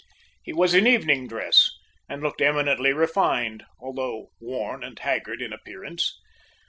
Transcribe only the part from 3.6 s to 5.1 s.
although worn and